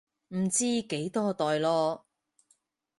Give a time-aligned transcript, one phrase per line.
[0.29, 2.01] 唔知幾多代囉